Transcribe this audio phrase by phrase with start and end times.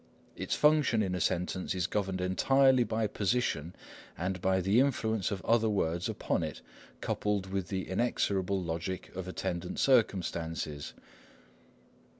[0.35, 3.71] Its function in a sentence is governed entirely by position
[4.17, 6.59] and by the influence of other words upon it,
[7.01, 10.95] coupled with the inexorable logic of attendant circumstances.